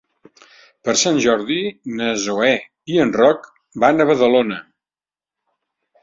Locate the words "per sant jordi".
0.87-1.57